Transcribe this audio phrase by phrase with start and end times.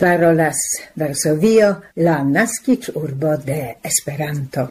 [0.00, 0.56] parolas
[0.96, 4.70] Varsovio, la nascic urbo de Esperanto.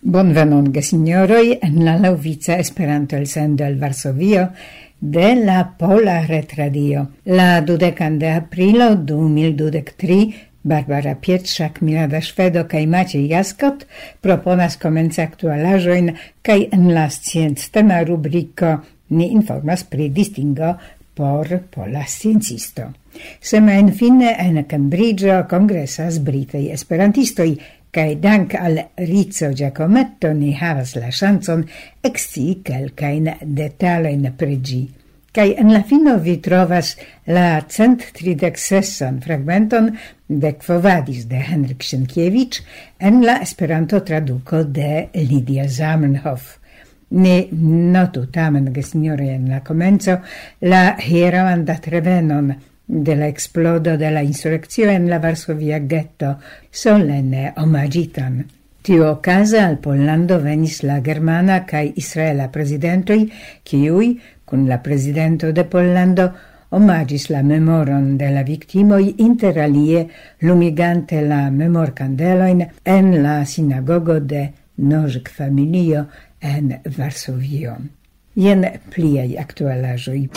[0.00, 4.52] Bonvenon, gesignoroi, en la lauvica Esperanto-elsendo el Varsovio,
[5.04, 7.08] de la Pola Retradio.
[7.24, 13.84] La dudecan de aprilo 2023 Barbara Pietrzak, Milada Szwedo kaj Maciej Jaskot
[14.24, 16.08] proponas komenca aktualaĵojn
[16.40, 18.78] kaj en la scienctema rubriko
[19.12, 20.72] ni informas pri distingo
[21.14, 22.88] por pola sciencisto.
[23.44, 27.50] Semainfine en Cambridge kongresas britaj esperantistoj
[27.94, 31.62] kai dank al Rizzo Giacometto ni havas la chanson
[32.02, 34.82] exci calcain detaloin pregi.
[35.34, 38.58] Kai en la fino vi trovas la cent tridec
[39.20, 42.62] fragmenton de Kvovadis de Henrik Sienkiewicz
[42.98, 46.58] en la Esperanto traduco de Lidia Zamenhof.
[47.10, 50.20] Ne notu tamen, gesignore, en la comenzo
[50.60, 52.54] la hieroan dat revenon,
[52.86, 56.38] de la explodo de la insurrezio en la Varsovia ghetto
[56.70, 58.44] solenne omagitan.
[58.82, 63.30] Tio okaze al Pollando venis la germana cae israela presidentoi,
[63.64, 66.32] ciui, cun la presidento de Pollando
[66.68, 70.08] omagis la memoron de la victimoi interalie
[70.40, 76.08] lumigante la memor candeloin en la sinagogo de Nożk familio
[76.40, 77.78] en Varsovio.
[78.34, 80.28] Jen pliaj aktualaĵoj.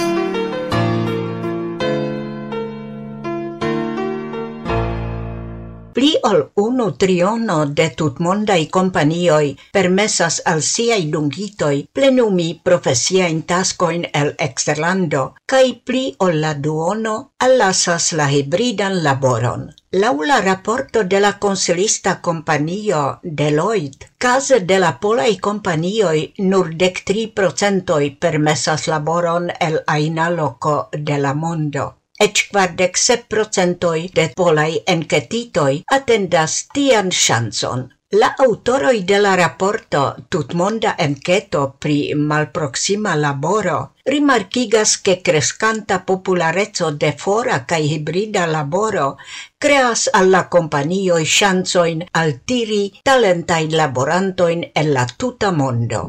[5.98, 14.30] Pli ol unu triono de tutmondai companioi permessas al siai dungitoj plenumi profesiajn tascoin el
[14.48, 17.16] exterlando, cae pli ol la duono
[17.48, 19.66] allasas la hybridan laboron.
[19.98, 27.26] Laula rapporto de la consilista companio Deloitte, case de la polai companioi nur dec tri
[27.28, 31.96] procentoi permessas laboron el aina loco de la mondo.
[32.20, 37.84] Ec quardec sep procentoi de polai encetitoi attendas tian chanson.
[38.22, 47.12] La autoroi de la rapporto tutmonda enqueto pri malproxima laboro rimarkigas che crescanta popularezzo de
[47.12, 49.18] fora kaj hibrida laboro
[49.60, 56.02] creas alla companioi chancoin altiri talentai laborantoin en la tuta mondo.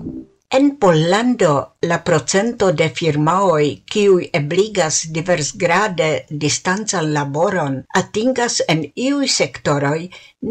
[0.51, 6.07] En Pollando la procento de firmaoi kiui ebligas diversgrade
[6.45, 9.99] distancan laboron atingas en iui sektoroj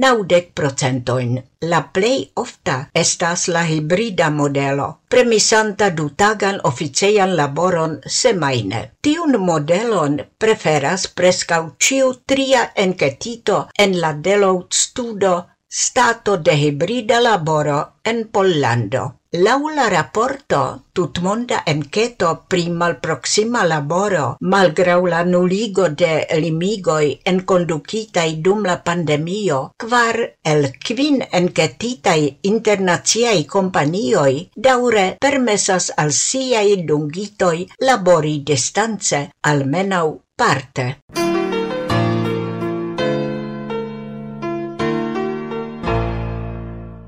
[0.04, 1.34] naŭdek procentojn.
[1.74, 8.86] La plej ofta estas la hibrida modelo, premisanta dutagan officeian laboron semaine.
[9.02, 15.38] Tiun modelon preferas preskaŭ ciu tria enketito en la Deloitte studo
[15.70, 19.17] Stato de hibrida laboro en Pollando.
[19.34, 28.64] Laula rapporto raporto tutmonda enqueto pri malproxima laboro malgrau la nuligo de limigoj enkondukitaj dum
[28.64, 30.22] la pandemio, kvar
[30.54, 32.20] el kvin enketitaj
[32.54, 40.94] internaciaj companioi daure permesas al siai dungitoj labori distance almenau parte.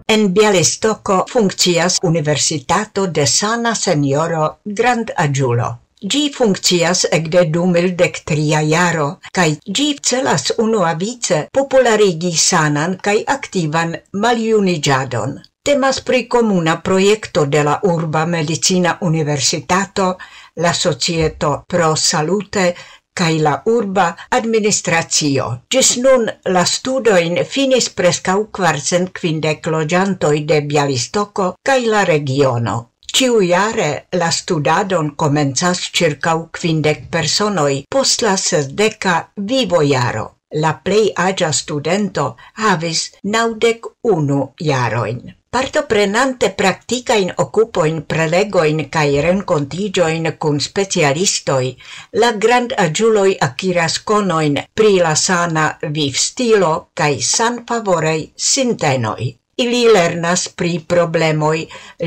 [0.10, 5.68] En Bialistoko funkcias Universitato de Sana Senioro Grand Agiulo.
[6.02, 9.06] Gi funkcias ekde du mildek tria jaro,
[9.38, 13.94] kaj gi celas unuavice popularigi sanan kaj aktivan
[14.26, 15.38] maljuniĝadon.
[15.70, 20.16] Temas pri komuna projekto de la Urba Medicina Universitato,
[20.56, 22.74] la Societo Pro Salute
[23.14, 24.06] cae la urba
[24.38, 25.48] administratio.
[25.72, 32.78] Gis nun la studoin finis prescau quarcent quindec logiantoi de Bjalistoko cae la regiono.
[33.10, 33.90] Ĉiujare
[34.22, 39.16] la studadon comenzas circau quindec personoi post la sesdeca
[39.54, 40.28] vivo iaro.
[40.62, 48.64] La plei agia studento havis naudec unu iaroin parto prenante practica in occupo in prelego
[48.64, 51.76] in prelegojn kaj in cun specialistoi
[52.22, 59.39] la grand agiuloi akiras conoin pri la sana viv stilo kai san favorei sintenoi.
[59.64, 61.58] Ili lernas pri problemoj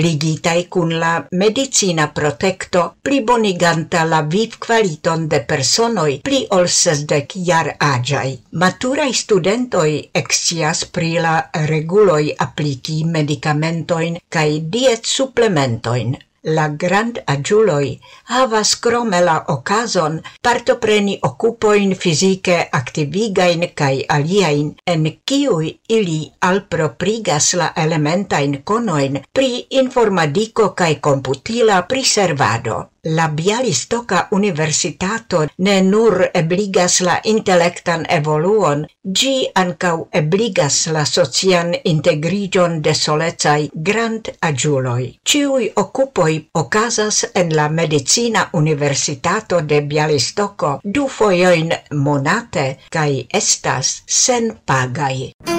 [0.04, 1.12] ligitai cun la
[1.42, 8.32] medicina protekto, pliboniganta la vivkvaliton de personoj pli ol sesdec jar agiai.
[8.64, 9.88] Maturaj studentoj
[10.22, 11.36] excias pri la
[11.74, 18.00] reguloj apliki medicamentoin kaj diet supplementoin la grand agiuloi
[18.30, 27.72] havas crome la okazon partopreni okupoin fizike activigain cae aliain, en ciui ili alproprigas la
[27.76, 32.84] elementain konoin pri informadiko kaj computila priservado.
[33.04, 38.84] La Bialistoka Universitato ne nur ebligas la intelektan evoluon,
[39.20, 39.32] gi
[39.62, 45.08] ancau ebligas la socian integrigion de solecai grand agiuloi.
[45.26, 53.10] Ciui occupoi ocasas en la Medicina Universitato de Bialistoko du foioin monate kaj
[53.42, 55.51] estas senpagaj.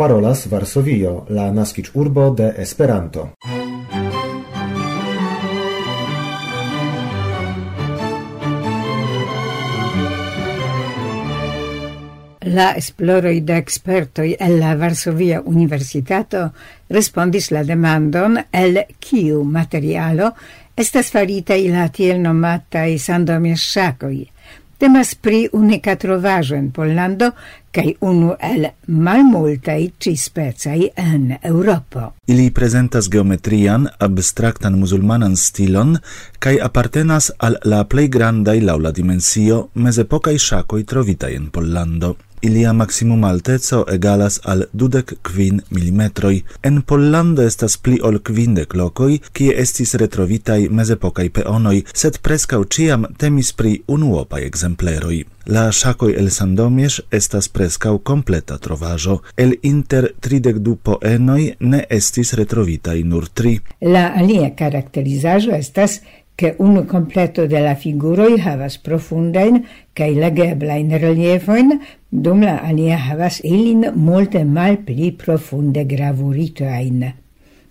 [0.00, 3.24] parolas Varsovio, la naskiĝurbo de Esperanto.
[12.48, 16.46] La esploroi de expertoi el la Varsovia Universitato
[16.88, 20.32] respondis la demandon el kiu materialo
[20.80, 24.16] estas faritaj la tiel nomataj sandomierŝakoj–
[24.80, 27.26] Temas pri unika trovaĵo en Pollando
[27.76, 32.06] kaj unu el malmultaj ĉispecaj en Eŭropo.
[32.32, 35.98] Ili prezentas geometrian, abstraktan muzulmanan stilon
[36.38, 42.14] kaj apartenas al la plej grandaj laŭ la dimensio mezepokaj ŝakoj trovitaj en Pollando.
[42.42, 46.42] Ilia maximum alteco egalas al dudek kvin milimetroi.
[46.62, 53.04] En Pollando estas pli ol kvindek lokoj, kie estis retrovitai mezepokaj peonoi, sed preskaŭ ciam
[53.20, 55.20] temis pri unuopai exempleroi.
[55.52, 59.18] La shakoi el sandomies estas prescau completa trovajo.
[59.36, 63.58] El inter tridek du poenoj ne estis retrovitai nur tri.
[63.80, 66.00] La alia caracterizajo estas
[66.40, 69.58] che un completo della figuroi havas profundain
[69.92, 71.74] cae legeblain reliefoin,
[72.08, 77.04] dum la alia havas ilin multe mal pli profunde gravuritoain.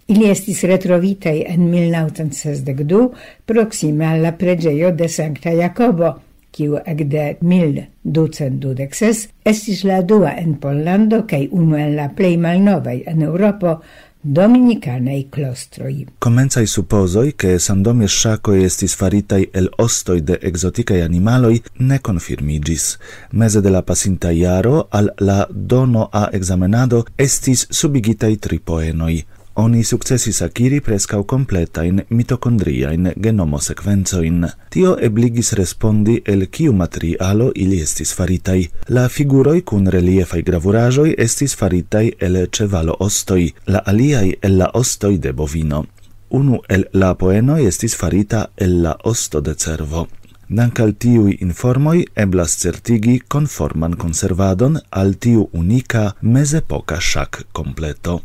[0.05, 3.09] Ili estis retrovitei en 1962
[3.49, 6.13] proxime alla pregeio de Sancta Jacobo,
[6.53, 13.25] kiu ekde 1226 estis la dua en Pollando kaj unu en la plej malnovaj en
[13.25, 13.79] Eŭropo,
[14.21, 16.05] dominicanei clostroi.
[16.17, 22.97] Comenzai supposoi che sandomie shacoi estis faritai el ostoi de exoticae animaloi ne confirmigis.
[23.31, 29.25] Mese de la pasinta iaro al la dono a examenado estis subigitai tri poenoi
[29.59, 36.47] oni successis acquiri prescau completa in mitocondria in genomo sequenzo in Tio ebligis respondi el
[36.49, 38.69] kiu materialo ili estis faritai.
[38.87, 45.17] La figuroi cun reliefai gravurajoi estis faritai el cevalo ostoi, la aliai el la ostoi
[45.19, 45.85] de bovino.
[46.29, 50.07] Unu el la poenoi estis farita el la osto de cervo.
[50.47, 58.21] Dank al tiui informoi eblas certigi conforman conservadon al tiu unica mesepoca shac completo.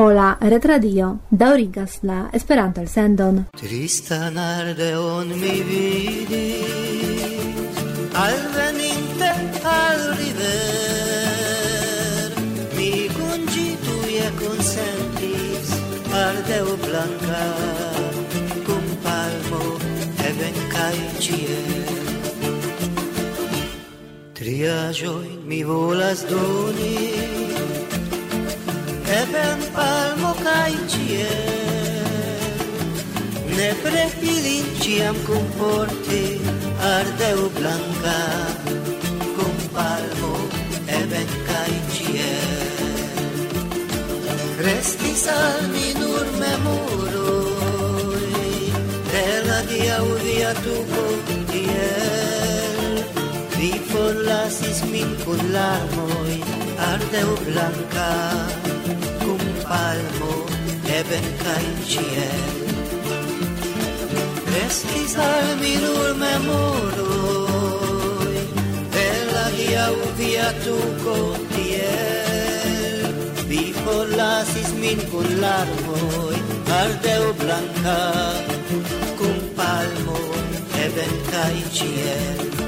[0.00, 3.44] Pola Retradio daurigas la Esperanto sendon.
[3.52, 6.64] Trista narde on mi vidi
[8.14, 9.28] al veninte
[9.62, 11.52] al river,
[12.78, 15.68] mi kun e tuje konsentis,
[16.08, 17.44] ardeo blanca
[18.64, 19.64] cum palmo,
[20.30, 21.70] even kaj ĉiel.
[24.32, 26.96] Triaĵojn mi volas doni,
[29.10, 32.46] Eben palmo kai ciel
[33.56, 36.38] Ne prefilin ciam comporti
[36.78, 38.20] Ardeu blanca
[39.34, 40.34] Cum palmo
[40.98, 43.02] eben kai ciel
[44.62, 48.30] Restis al mi nur memoroi
[49.10, 52.94] De la dia via tu contiel
[53.58, 58.69] Vi forlasis min con larmoi Ardeu blanca
[59.22, 60.34] cum palmo
[60.98, 62.58] eben cae ciel.
[64.54, 67.60] restis al mi nur memoroi,
[69.04, 69.86] el la via
[70.20, 71.16] viatuko
[71.54, 73.14] tiel
[73.50, 76.38] vi forlasis min kun larmoi,
[76.82, 78.00] ardeu blanca,
[79.18, 80.20] cum palmo
[80.84, 82.59] eben kaj ĉiel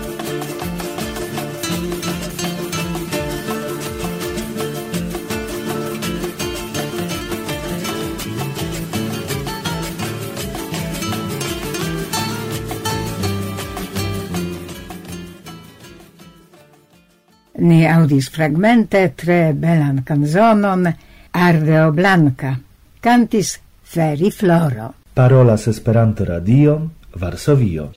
[17.63, 20.89] Ni audis fragmente tre belan canzonon
[21.31, 22.57] Ardeo Blanca.
[23.01, 24.95] Cantis Feri Floro.
[25.15, 27.93] Parolas Esperanto Radion, Varsovio.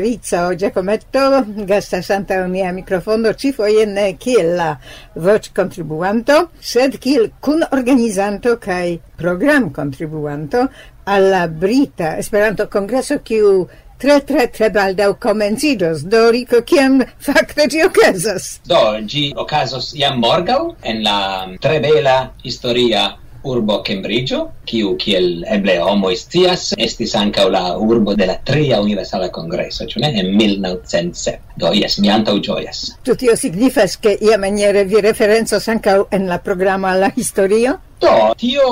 [0.00, 4.70] Rizzo Giacometto gastas antaŭ microfono ci ĉifoje ne kiel la
[5.14, 10.68] voĉkontribuanto, sed kiel kunorganizanto kai program contribuanto
[11.04, 13.68] alla Brita esperanto congresso kiu
[14.00, 16.04] tre tre tre baldaŭ komenciĝos.
[16.08, 18.60] Do rico kiam fakte ĝi okazas?
[18.70, 21.18] Do, gi okazos jam morgau en la
[21.60, 23.10] tre bela historia
[23.42, 29.30] urbo Cambridge, kiu kiel eble homo estias, estis ankaŭ la urbo de la tria universala
[29.32, 30.12] congresso, ĉu ne?
[30.20, 31.38] En 1907.
[31.60, 32.82] Do jes, mi antaŭ ĝojas.
[33.06, 37.78] Ĉu tio signifas ke ia maniere vi referencas ankaŭ en la programo al la historio?
[38.00, 38.64] Do, tio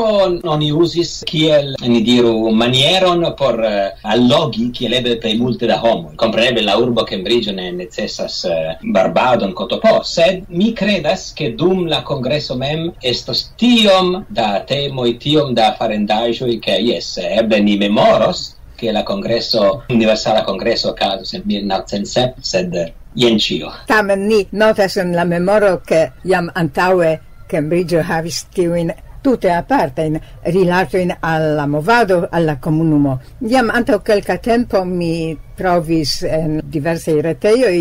[0.48, 6.14] oni usis kiel, ni diru, manieron por uh, allogi kiel ebe per multe da homo.
[6.16, 11.86] Compreneble la urbo Cambridge ne necessas uh, eh, barbadon cotopo, sed mi credas che dum
[11.88, 18.56] la congresso mem estos tiom da temoi, tiom da farendajoi, che yes, ebe ni memoros
[18.78, 23.74] che la congresso, universala congresso casus en 1907, sed eh, jen cio.
[23.86, 27.18] Tamen ni notas en la memoro che iam antaue
[27.48, 28.92] Cambridge havis tiuin
[29.28, 33.70] tutte aparte in rilato in alla movado alla comunumo komunumo.
[33.70, 37.72] anto antaŭ tempo mi trovis en diversi reteio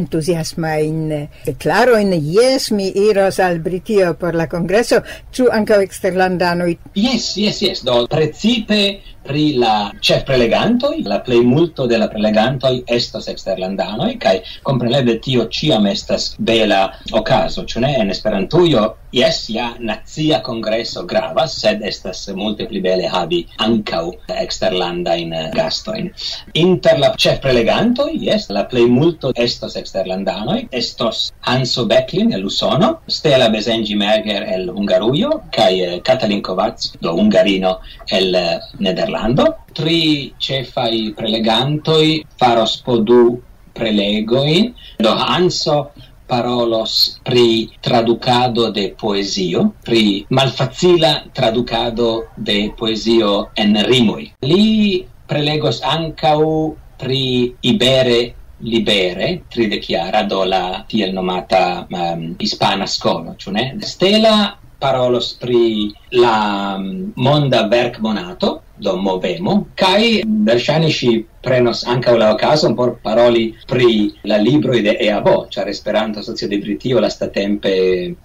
[0.00, 6.66] entusiasma in declaro in yes mi iros al Britio por la congresso tu anche exterlandano
[6.94, 12.80] yes yes yes do precipe pri la chef preleganto la play multo de la prelegantoj
[12.86, 16.80] estos eksterlandanoj kai kompreneble tio ciam estas bela
[17.12, 17.92] ocaso ĉu ne?
[18.00, 24.04] En Esperantujo yes ja nazia congresso gravas sed estas multe pli bele havi ankaŭ
[24.44, 26.08] eksterlandajn gastojn
[26.54, 33.00] inter la C'è preleganto, yes, la play multo estos exterlandano, estos Hanso Becklin el Usono,
[33.06, 39.48] Stella Besengi Merger el Hungarujo, kai eh, Katalin Kovac, do Ungarino el eh, Nederlando.
[39.74, 43.42] Tri cefai prelegantoi faros po du
[43.74, 44.72] prelegoin,
[45.02, 45.90] do Hanso
[46.28, 54.30] parolos pri traducado de poesio, pri malfacila traducado de poesio en rimoi.
[54.46, 62.86] Li prelegos ancau pri ibere libere, tri de chiara, do la tiel nomata um, hispana
[62.86, 63.76] scolo, ciune?
[63.80, 71.08] Stella parolos pri la mm, monda verk monato, do movemo, kai verŝajne ŝi
[71.42, 73.88] prenos ankaŭ la okazon por paroli pri
[74.30, 77.72] la libroj de EABO, ĉar Esperanto Asocio de Britio lastatempe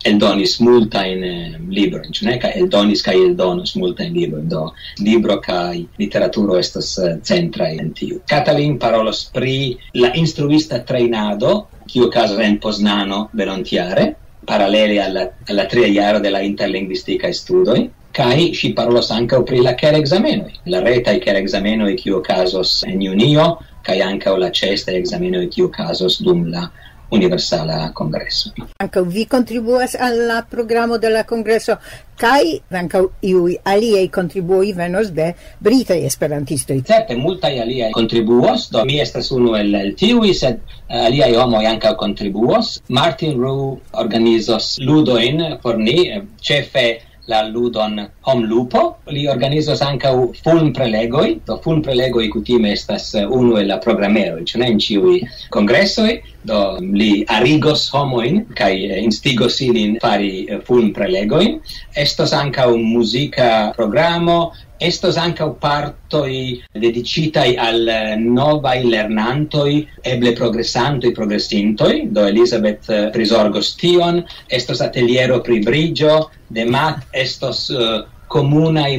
[0.10, 2.38] eldonis multajn mm, librojn, ĉu ne?
[2.44, 4.68] Kaj eldonis kaj eldonos multajn librojn, do
[5.02, 8.22] libro kaj literaturo estas eh, centraj en tiu.
[8.30, 9.56] Katalin parolos pri
[9.98, 14.14] la instruista trejnado, kiu okazas en Poznano venontjare,
[14.46, 19.96] parallele alla, alla tria iaro della interlinguistica studoi, kai si parolos anca pri la ker
[19.96, 20.54] examenoi.
[20.66, 25.70] La reta i ker examenoi kiu casos en junio, kai anca la cesta examenoi kiu
[25.70, 26.70] casos dum la
[27.14, 28.54] Universala congresso.
[28.78, 31.78] Anche vi contribuas al programma della congresso,
[32.16, 36.82] kai anche iui aliei contribui venos de britaj esperantistoj.
[36.82, 41.66] Certe, multaj aliei contribuos, do mi estas unu el, el tiui, sed eh, aliei homoj
[41.70, 42.80] anche contribuos.
[42.90, 46.88] Martin Rue organizos ludoin por ni, eh, ĉefe
[47.28, 48.98] la ludon Hom Lupo.
[49.08, 50.12] Li organizos anca
[50.44, 54.80] fun prelegoi do fun prelegoi kutime estas eh, unu el la programero ĉu ne en
[54.80, 55.16] ĉiuj
[55.54, 61.58] kongresoj, do mm, li arigos homoin kaj eh, instigos ilin fari eh, fun prelegoi.
[61.96, 64.54] Estos ankaŭ muzika programo,
[64.84, 67.88] estos ancau partoi dedicitai al
[68.20, 74.20] novai lernantoi, eble progressantoi, progressintoi, do Elisabeth prisorgos tion,
[74.52, 76.18] estos ateliero pri brigio,
[76.54, 78.98] de mat estos eh, uh, comunai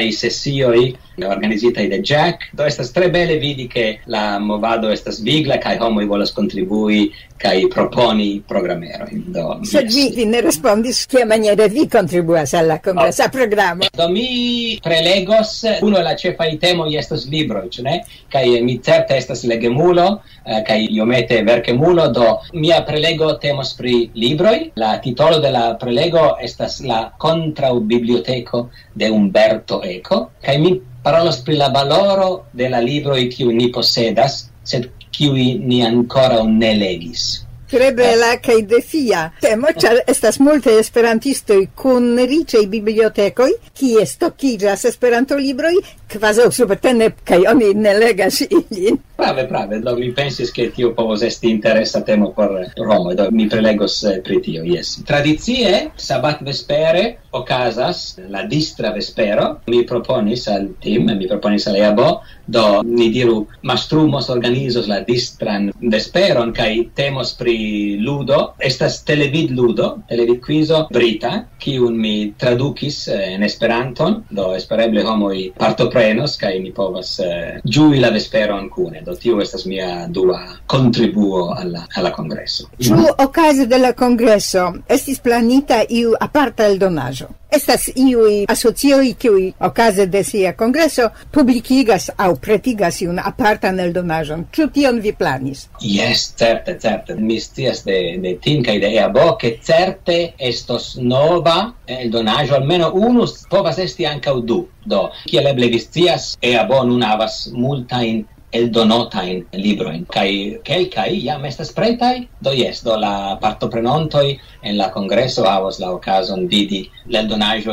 [0.00, 2.50] i sesioi organizita de Jack.
[2.52, 7.10] Do estas tre bele vidi che la movado estas vigla kaj i volas contribui
[7.42, 9.06] kaj proponi programero.
[9.10, 9.94] Do Se yes.
[9.94, 13.30] vi, vi ne respondis che maniera vi kontribuas al la oh.
[13.30, 13.84] programo.
[13.92, 18.04] Do mi prelegos unu cefa la temo i estas libro, ĉu ne?
[18.30, 24.70] Kaj mi certe estas legemulo eh, kaj iomete verkemulo, do mia prelego temos pri libroj.
[24.76, 31.40] La titolo de la prelego estas la contra biblioteko de Umberto Eco kaj mi parolas
[31.44, 37.24] pri la valoro de la libroi kiu ni posedas, sed kiu ni ancora ne legis.
[37.72, 45.72] Tre bela kaj defia temo, ĉar estas multe esperantistoj kun riĉaj bibliotekoj, kie stokiĝas esperantolibroj
[46.12, 49.00] kvazaŭ subtene kai oni ne legas ilin.
[49.16, 53.46] Prave, prave, do mi pensis che tio povos esti interessa temo por Roma do mi
[53.46, 55.02] prelegos eh, pri tio, yes.
[55.06, 62.08] Tradizie, sabat vespere, ocasas la distra vespero, mi proponis al team, mi proponis al EABO,
[62.46, 70.02] do ni diru mastrumos organizos la distran vesperon, kai temos pri ludo, estas televid ludo,
[70.08, 76.72] televid quizo brita, kiun mi traducis eh, esperanton, do espereble homoi parto renos kaj ni
[76.76, 82.68] povas eh, ĝui la vesperon kune do tio estas mia dua kontribuo alla alla kongreso
[82.78, 83.14] ĉu mm.
[83.26, 90.22] okaze de la kongreso estis planita iu aparta eldonaĵo Estas iui asocioi kiui okaze de
[90.24, 94.46] sia congresso publikigas au pretigas iun apartan eldonaĵon.
[94.56, 95.66] Ĉu tion vi planis?
[95.84, 97.18] Yes, certe, certe.
[97.20, 103.42] Mi stias de de tin kaj de EABO che certe estos nova eldonaĵo, almeno unus,
[103.50, 104.62] povas esti ankaŭ du.
[104.84, 110.86] Do, kiel eble vi stias, EABO nun havas multajn eldonota in libro in kai kel
[110.92, 115.90] kelkaj ja mestas pretai do yes do la parto partoprenantoj en la congresso havos la
[115.90, 117.20] occasion vidi la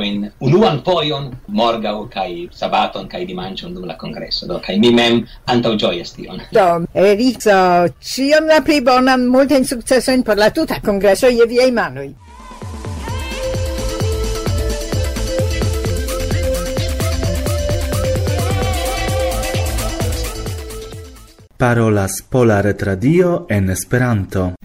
[0.04, 4.48] in unuan poion morga o kai sabaton kai dimanĉon dum la congresso.
[4.48, 6.42] Do kai mi mem antaŭĝojas tion.
[6.52, 7.60] Do Erico
[8.00, 9.30] ciam la pli bonan
[9.64, 12.29] successo in per la tuta congresso je viei manoi
[21.60, 24.56] Parolas Pola Retradio en Esperanto.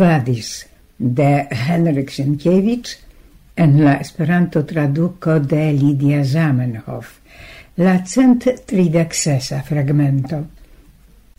[0.00, 0.66] movadis
[0.96, 2.98] de Henrik Sienkiewicz
[3.56, 7.18] en la Esperanto traduco de Lidia Zamenhof,
[7.76, 10.40] la cent tridexesa fragmento.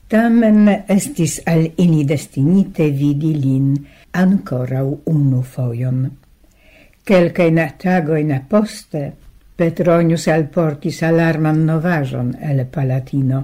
[0.08, 3.74] Tamen estis al ili destinite vidi lin
[4.14, 6.06] ancorau unu fojon.
[7.04, 9.14] Quelcae tagoin aposte
[9.58, 13.44] Petronius alportis alarman novajon el Palatino.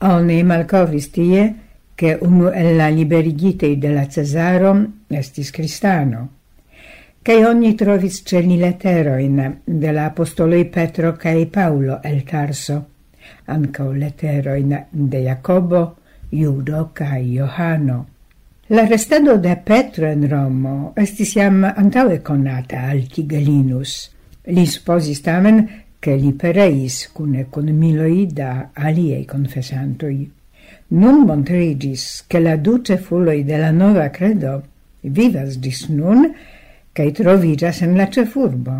[0.00, 1.65] Oni malcovis tie,
[1.96, 4.72] che uno el la liberigitei de la Cesaro
[5.08, 6.28] estis cristano.
[7.26, 12.76] che ogni trovis ceni leteroin de la apostoloi Petro cae Paulo el Tarso,
[13.46, 15.96] ancao leteroin de Jacobo,
[16.30, 18.06] Iudo cae Johano.
[18.68, 24.12] La restado de Petro in Romo estis jam antaue conata al Tigelinus.
[24.44, 25.64] Li supposis tamen
[25.98, 30.35] che li pereis cune con miloi da aliei confessantoi.
[30.88, 34.62] Nun montrigis che la duce cefuloi de la nova credo
[35.02, 36.28] vivas dis nun
[36.92, 38.76] cae trovigas en la cefurbo.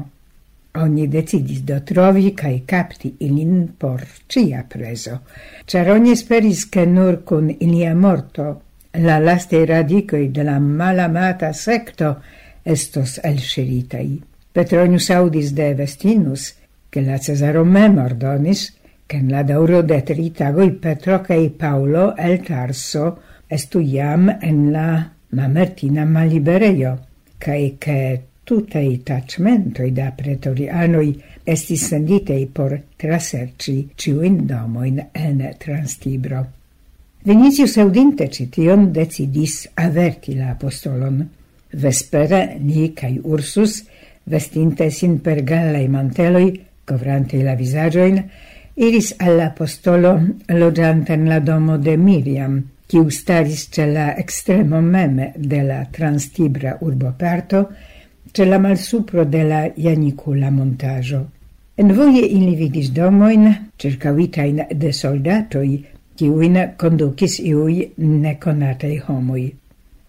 [0.77, 5.21] Oni decidis do trovi cae capti ilin por cia preso,
[5.64, 12.23] char oni speris che nur cun ilia morto la laste radicoi de la malamata secto
[12.62, 14.23] estos elshiritai.
[14.53, 16.55] Petronius audis de Vestinus,
[16.88, 18.75] che la Cesaro mem ordonis,
[19.07, 25.09] che la dauro de tri tagoi Petro kaj Paulo el Tarso estu jam en la
[25.31, 26.99] mamertina malliberejo
[27.38, 36.47] che ke i tacmentoi da pretorianoi estis senditei por traserci ciuin domoin en Transtibro.
[37.25, 41.29] Vinicius audinte cition decidis averti la apostolon.
[41.73, 43.85] Vespere ni cae Ursus,
[44.23, 48.23] vestinte sin per gallei manteloi, covrante la visagioin,
[48.78, 55.62] iris all'apostolo loggiante in la domo de Miriam, qui staris ce la extremo meme de
[55.62, 57.70] la transtibra urboparto,
[58.32, 61.26] ce la malsupro de la Janicula montaggio.
[61.74, 65.84] En voie ili vidis domoin, circavitain de soldatoi,
[66.16, 69.50] kiuin conducis iui neconatei homoi.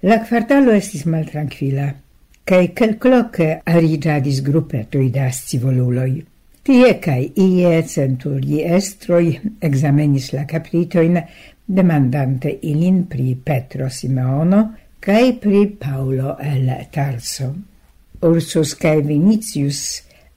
[0.04, 1.94] La quartalo estis maltranquila,
[2.44, 6.26] cae quelcloque arigadis gruppetoi da scivoluloi.
[6.68, 9.30] Tie cae ie centuriestroi
[9.64, 11.16] examenis la capritoin,
[11.64, 14.60] demandante ilin pri Petro Simeono
[15.00, 17.48] cae pri Paulo el Tarso.
[18.20, 19.80] Ursus cae Vinicius,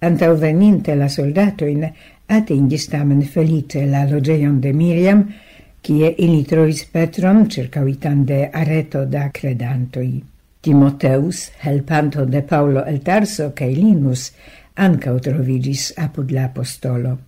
[0.06, 1.88] antauveninte la soldatoin,
[2.28, 5.26] atingis tamen felice la logeion de Miriam,
[5.82, 10.22] cie ili trovis Petron circauitan de areto da credantoi.
[10.62, 14.30] Timoteus, helpanto de Paulo el Tarso cae Linus,
[14.74, 17.18] ancau trovigis apud la apostolo.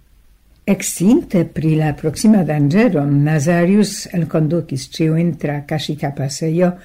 [0.65, 6.77] Exinte pri la proxima dangero, Nazarius el conducis ciu intra casita passeio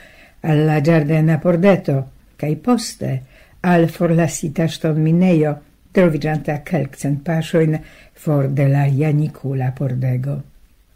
[0.42, 1.98] alla giardena pordeto,
[2.36, 3.22] cae poste
[3.62, 5.54] al forlasita ston mineio,
[5.92, 7.78] trovigianta calcent pasoin
[8.14, 10.42] for de la Janicula pordego.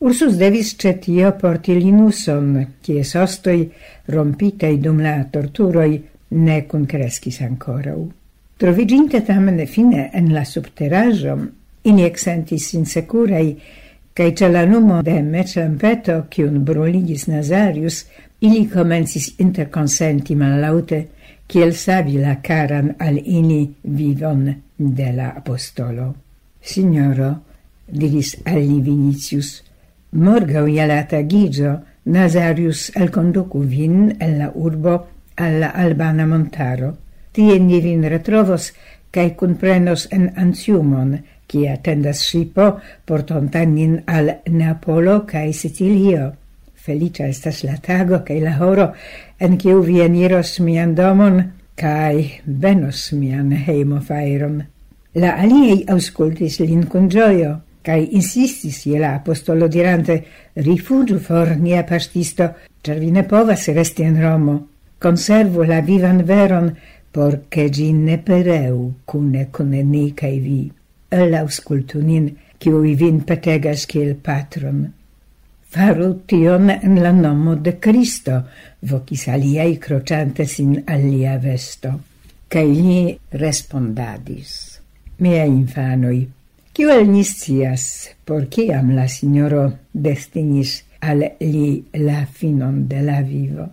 [0.02, 3.68] Ursus devis cetio porti linuson, cies sostoi
[4.10, 8.10] rompitei dum la torturoi ne concrescis ancorau.
[8.62, 11.32] Troviginte tamen fine en la subteraĵo,
[11.90, 13.56] ini exentis insecurei,
[14.14, 18.04] cae ce la numo de meĉlampeto, cium bruligis Nazarius,
[18.46, 21.02] ili interconsenti interkonsenti mallaŭte,
[21.50, 24.46] kiel savi la caran al ini vivon
[24.78, 26.14] de la apostolo.
[26.62, 27.34] Signoro,
[27.90, 29.64] diris alli Vinicius,
[30.12, 35.00] morgau je la tagigio Nazarius alconducu vin el la urbo
[35.36, 36.98] alla albana montaro.
[37.32, 38.72] Tie ni vin retrovos
[39.12, 41.16] cae cunprenos en Antiumon,
[41.48, 46.32] qui attendas shipo portontan nin al Neapolo cae Sicilio.
[46.76, 48.92] Felicia estas la tago cae la horo,
[49.40, 51.42] en quiu vi eniros mian domon,
[51.76, 54.62] cae venos mian heimo fairon.
[55.14, 60.24] La aliei auscultis lin con gioio, cae insistis je la apostolo dirante,
[60.56, 62.48] rifugiu for nia pastisto,
[62.84, 64.56] cer vi ne povas resti en Romo.
[65.02, 66.72] Conservo la vivan veron,
[67.12, 70.72] porche gi ne pereu cune con ni cae vi,
[71.10, 74.86] el auscultu nin, cioi vin petegas ciel patron.
[75.72, 78.44] Faru tion en la nomo de Cristo,
[78.80, 82.00] vocis aliai crociante sin alia vesto.
[82.52, 84.52] Cai li respondadis.
[85.24, 86.28] Mia infanoi,
[86.74, 93.66] Ciel ni scias, por ciam la signoro destinis al li la finon de la vivo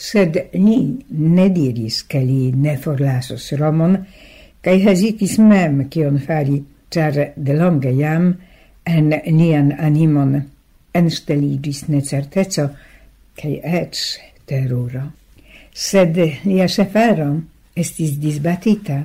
[0.00, 3.98] sed li ne diris che li ne forlasos Romon,
[4.64, 6.56] cae hesitis mem cion fari,
[6.90, 8.30] ĉar delonge jam
[8.88, 10.38] en nian animon
[10.96, 12.64] ensteligis necerteco
[13.36, 14.00] cae ec
[14.48, 15.02] teruro.
[15.70, 16.16] Sed
[16.48, 17.28] lia sefero
[17.76, 18.98] estis disbatita,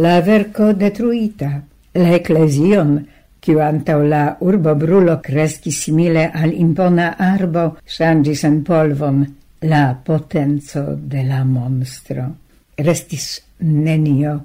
[0.00, 1.50] la verco detruita,
[1.98, 2.94] la ecclesion,
[3.42, 7.66] kiu antau la urbo brulo cresci simile al impona arbo,
[7.96, 9.20] ŝanĝis en polvon,
[9.60, 12.34] la potenzo de la monstro.
[12.76, 14.44] Restis nenio,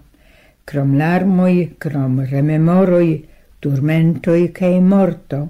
[0.64, 3.26] crom larmoi, crom rememoroi,
[3.60, 5.42] turmentoi cae morto.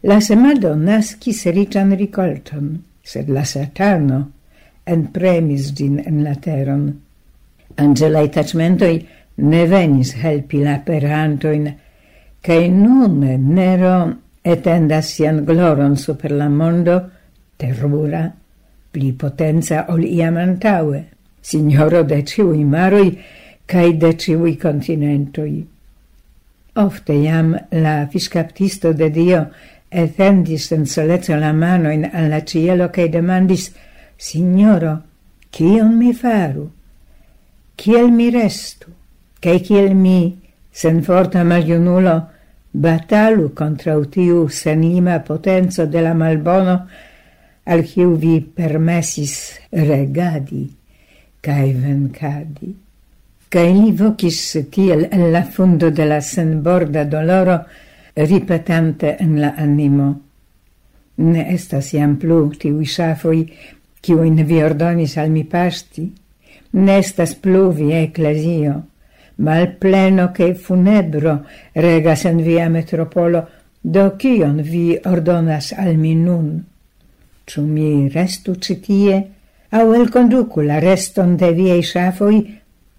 [0.00, 4.18] La semado nascis rican ricolton, sed la satano
[4.88, 6.88] enpremis gin en la teron.
[7.76, 8.96] Angelae tacmentoi
[9.36, 11.68] ne venis helpi la perantoin,
[12.42, 13.20] cae nun
[13.54, 13.94] nero
[14.42, 16.98] etendas sian gloron super la mondo
[17.58, 18.24] terrura
[18.90, 21.04] pli potenza ol iam antaue,
[21.40, 23.10] signoro de ciui maroi
[23.66, 25.58] cae de ciui continentoi.
[26.78, 29.42] Ofte iam la fiscaptisto de Dio
[29.90, 33.72] etendis en solezzo la mano in alla cielo cae demandis
[34.20, 35.02] Signoro,
[35.50, 36.68] cion mi faru?
[37.76, 38.90] Ciel mi restu?
[39.38, 40.36] Cae ciel mi,
[40.72, 42.16] sen forta maliunulo,
[42.72, 46.88] batalu contra utiu senima potenzo de la malbono
[47.68, 50.66] al kiu vi permesis regadi
[51.40, 52.74] cae vencadi.
[53.48, 54.40] Cae li vocis
[54.72, 57.58] tiel en la fundo de la senborda doloro,
[58.14, 60.08] ripetante en la animo.
[61.16, 63.46] Ne estas iam plu tiui safoi,
[64.02, 66.04] kiuin vi ordonis al mi pasti,
[66.72, 68.74] ne estas plu vi ecclesio,
[69.36, 73.46] mal pleno che funebro regas en via metropolo,
[73.80, 76.50] do kion vi ordonas al mi nun?
[77.48, 79.22] Ciu mi restu citie,
[79.72, 82.42] au el conducu la reston de viei shafoi,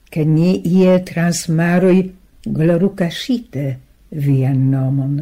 [0.09, 2.01] che ni ie trans maroi
[2.41, 3.65] glorucascite
[4.09, 5.19] vian nomon.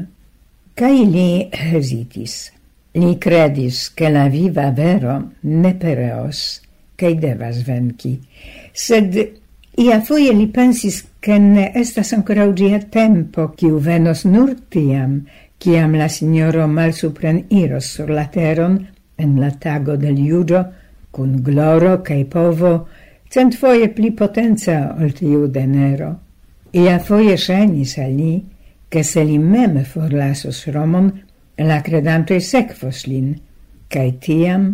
[0.74, 2.54] Cai li hesitis.
[2.98, 6.62] Li credis che la viva vero ne pereos,
[6.96, 8.16] che devas venci,
[8.72, 9.18] sed
[9.78, 15.20] ia foie li pensis che ne estas ancora ugia tempo, ciu venos nur tiam,
[15.60, 18.80] ciam la signoro malsupren iros sur la teron,
[19.18, 20.64] en la tago del juĝo
[21.12, 22.74] cun gloro cae povo
[23.34, 26.12] centfoje pli potenza ol tiu de Nero.
[26.78, 28.34] Ia foie ŝajnis al ni,
[28.90, 31.10] che se li mem forlasos Romon,
[31.58, 33.34] la credantoi secfos lin,
[33.90, 34.70] cae tiam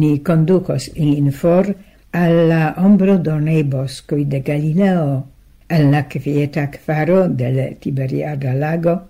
[0.00, 1.70] ni conducos ilin for
[2.14, 5.24] alla ombro donei boscoi de Galileo,
[5.68, 9.00] alla quieta quaro del Tiberiada lago,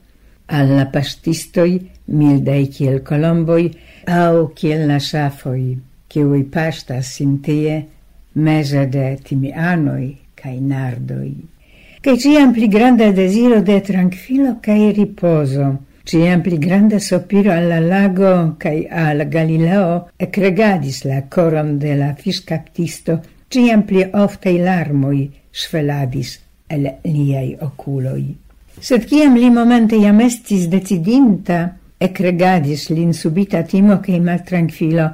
[0.46, 3.70] al la pastistoi, mildei kiel colomboi,
[4.07, 5.72] au kiel la safoi,
[6.09, 7.80] kiui pastas sintie
[8.35, 11.35] mese de timianoi cae nardoi.
[12.04, 15.70] Cae ciam pli granda desiro de tranquillo cae riposo,
[16.04, 23.20] ciam pli granda sopiro alla lago cae al Galileo cregadis la coron de la fiscaptisto,
[23.48, 28.43] ciam pli oftei larmoi sveladis el liai oculoi.
[28.80, 31.76] Sed ciam li momente iam estis decidinta,
[32.12, 35.12] cregadis lin subita timo che maltranquilo,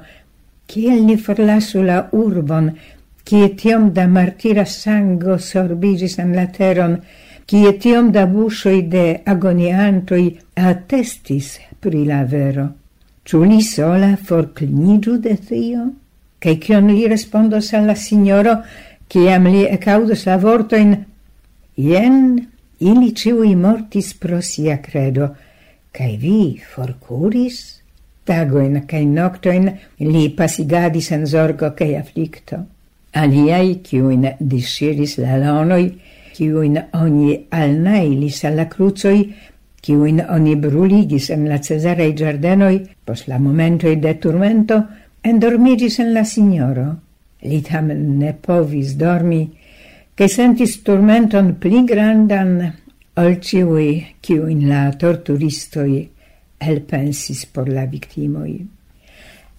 [0.67, 2.71] kiel ni forlasu la urbon,
[3.23, 6.99] kie tiom da martira sango sorbigis en la teron,
[7.47, 12.69] kie tiom da busoi de agoniantoi attestis pri la vero.
[13.25, 15.91] Ciu li sola forclinigiu de tio?
[16.39, 18.63] Che cion li respondos alla signoro,
[19.07, 20.97] ciam li ecaudos la vortoin,
[21.77, 22.49] jen
[22.81, 25.29] ili ciui mortis pro sia credo,
[25.93, 27.61] cae vi forcuris?
[28.25, 32.61] Tagoin cae noctoin li pasigadis en zorgo cae afflicto.
[33.13, 35.91] Aliai, ciuin disciris la lonoi,
[36.37, 39.25] ciuin oni alnailis alla crucoi,
[39.83, 44.83] ciuin oni bruligis en la Cesarei giardenoi, pos la momentoi de turmento,
[45.25, 46.87] endormigis en la signoro.
[47.43, 49.43] Li tamen ne povis dormi,
[50.21, 52.75] che sentis tormenton pli grandan
[53.15, 56.11] ol ciui in la torturistoi
[56.59, 58.69] elpensis por la victimoi.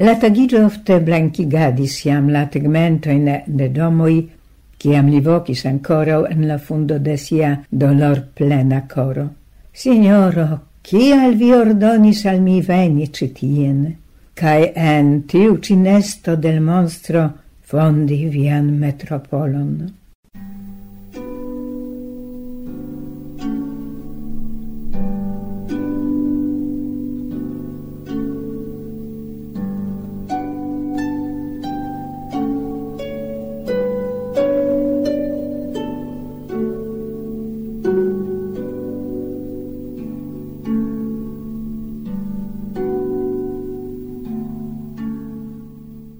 [0.06, 4.30] La tagigio ofte blanchigadis iam la tegmentoin de domoi
[4.78, 9.26] ciam li vocis ancora en la fundo de sia dolor plena coro.
[9.72, 13.98] Signoro, cial vi ordonis al mi veni citien,
[14.36, 17.26] cae en tiu cinesto del monstro
[17.66, 20.01] fondi vian metropolon.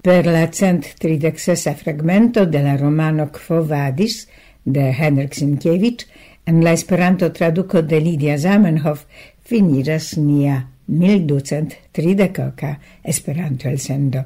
[0.02, 4.28] per la cent tridexesa fragmento de la romano Quo Vadis
[4.64, 6.06] de Henrik Sienkiewicz
[6.44, 9.04] en la Esperanto traduco de Lidia Zamenhof
[9.44, 14.24] finiras nia 1230 Esperanto elsendo.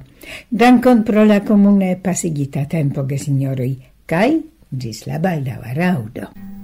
[0.49, 4.41] Dankon pro la comune pasigita tempo, gesinjoroj, kai
[4.73, 6.56] gis la baldaŭa raudo.